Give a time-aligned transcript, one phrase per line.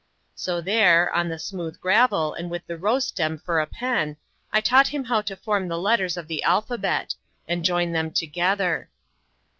[0.33, 4.17] So there, on the smooth gravel, and with the rose stem for a pen,
[4.51, 7.13] I taught him how to form the letters of the alphabet
[7.47, 8.89] and join them together.